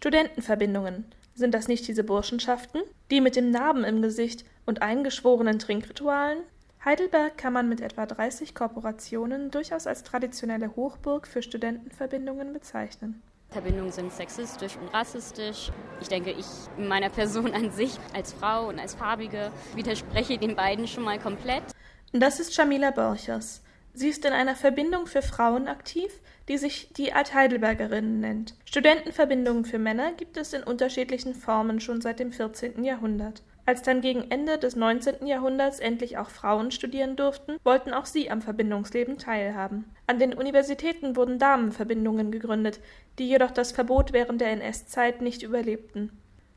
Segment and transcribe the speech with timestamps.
[0.00, 1.04] Studentenverbindungen.
[1.34, 2.80] Sind das nicht diese Burschenschaften?
[3.10, 6.38] Die mit dem Narben im Gesicht und eingeschworenen Trinkritualen?
[6.82, 13.20] Heidelberg kann man mit etwa 30 Korporationen durchaus als traditionelle Hochburg für Studentenverbindungen bezeichnen.
[13.50, 15.70] Verbindungen sind sexistisch und rassistisch.
[16.00, 16.46] Ich denke, ich
[16.78, 21.18] in meiner Person an sich als Frau und als Farbige widerspreche den beiden schon mal
[21.18, 21.64] komplett.
[22.14, 23.60] Das ist Jamila Borchers.
[23.92, 26.10] Sie ist in einer Verbindung für Frauen aktiv,
[26.48, 28.54] die sich die Alt-Heidelbergerinnen nennt.
[28.64, 32.84] Studentenverbindungen für Männer gibt es in unterschiedlichen Formen schon seit dem 14.
[32.84, 33.42] Jahrhundert.
[33.66, 35.26] Als dann gegen Ende des 19.
[35.26, 39.84] Jahrhunderts endlich auch Frauen studieren durften, wollten auch sie am Verbindungsleben teilhaben.
[40.06, 42.80] An den Universitäten wurden Damenverbindungen gegründet,
[43.18, 46.10] die jedoch das Verbot während der NS-Zeit nicht überlebten.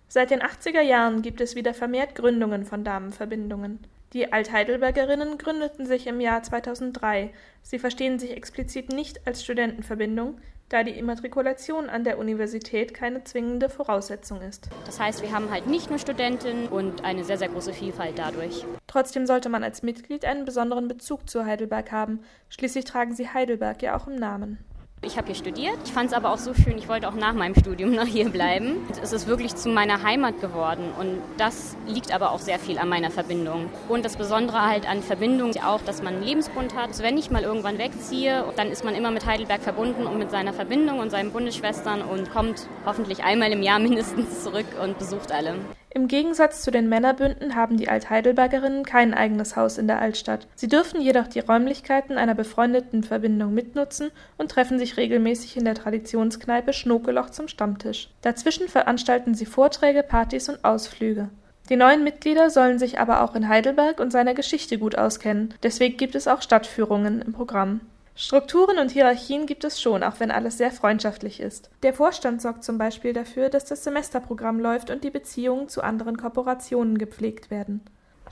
[0.07, 3.79] Seit den 80er Jahren gibt es wieder vermehrt Gründungen von Damenverbindungen.
[4.13, 7.33] Die Altheidelbergerinnen gründeten sich im Jahr 2003.
[7.63, 10.37] Sie verstehen sich explizit nicht als Studentenverbindung,
[10.69, 14.69] da die Immatrikulation an der Universität keine zwingende Voraussetzung ist.
[14.85, 18.63] Das heißt, wir haben halt nicht nur Studentinnen und eine sehr, sehr große Vielfalt dadurch.
[18.85, 22.19] Trotzdem sollte man als Mitglied einen besonderen Bezug zu Heidelberg haben.
[22.49, 24.59] Schließlich tragen sie Heidelberg ja auch im Namen.
[25.05, 25.77] Ich habe hier studiert.
[25.83, 28.29] Ich fand es aber auch so schön, ich wollte auch nach meinem Studium noch hier
[28.29, 28.77] bleiben.
[29.01, 32.87] Es ist wirklich zu meiner Heimat geworden und das liegt aber auch sehr viel an
[32.87, 33.69] meiner Verbindung.
[33.89, 36.89] Und das Besondere halt an Verbindung ist auch, dass man einen Lebensbund hat.
[36.89, 40.31] Also wenn ich mal irgendwann wegziehe, dann ist man immer mit Heidelberg verbunden und mit
[40.31, 45.31] seiner Verbindung und seinen Bundesschwestern und kommt hoffentlich einmal im Jahr mindestens zurück und besucht
[45.31, 45.55] alle.
[45.95, 50.47] Im Gegensatz zu den Männerbünden haben die Altheidelbergerinnen kein eigenes Haus in der Altstadt.
[50.55, 55.75] Sie dürfen jedoch die Räumlichkeiten einer befreundeten Verbindung mitnutzen und treffen sich regelmäßig in der
[55.75, 58.09] Traditionskneipe Schnokeloch zum Stammtisch.
[58.21, 61.29] Dazwischen veranstalten sie Vorträge, Partys und Ausflüge.
[61.69, 65.97] Die neuen Mitglieder sollen sich aber auch in Heidelberg und seiner Geschichte gut auskennen, deswegen
[65.97, 67.81] gibt es auch Stadtführungen im Programm.
[68.15, 71.71] Strukturen und Hierarchien gibt es schon, auch wenn alles sehr freundschaftlich ist.
[71.81, 76.17] Der Vorstand sorgt zum Beispiel dafür, dass das Semesterprogramm läuft und die Beziehungen zu anderen
[76.17, 77.81] Korporationen gepflegt werden.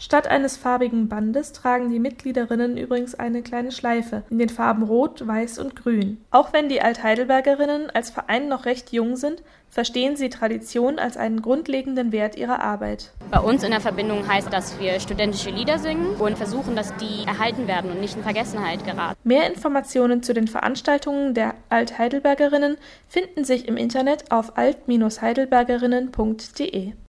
[0.03, 5.27] Statt eines farbigen Bandes tragen die Mitgliederinnen übrigens eine kleine Schleife in den Farben Rot,
[5.27, 6.17] Weiß und Grün.
[6.31, 11.43] Auch wenn die Altheidelbergerinnen als Verein noch recht jung sind, verstehen sie Tradition als einen
[11.43, 13.11] grundlegenden Wert ihrer Arbeit.
[13.29, 17.27] Bei uns in der Verbindung heißt, dass wir studentische Lieder singen und versuchen, dass die
[17.27, 19.19] erhalten werden und nicht in Vergessenheit geraten.
[19.23, 26.93] Mehr Informationen zu den Veranstaltungen der Altheidelbergerinnen finden sich im Internet auf alt-heidelbergerinnen.de.